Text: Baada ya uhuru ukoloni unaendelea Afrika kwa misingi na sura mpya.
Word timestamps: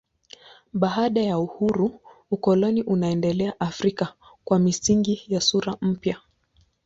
Baada 0.73 1.21
ya 1.21 1.39
uhuru 1.39 1.99
ukoloni 2.31 2.83
unaendelea 2.83 3.59
Afrika 3.59 4.13
kwa 4.43 4.59
misingi 4.59 5.21
na 5.29 5.41
sura 5.41 5.77
mpya. 5.81 6.19